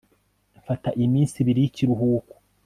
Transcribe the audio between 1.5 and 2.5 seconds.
y'ikiruhuko